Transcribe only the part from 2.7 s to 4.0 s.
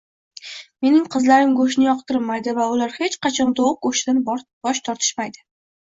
ular hech qachon tovuq